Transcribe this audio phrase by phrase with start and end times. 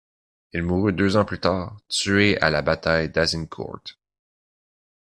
[0.53, 3.83] Il mourut deux ans plus tard, tué à la bataille d'Azincourt.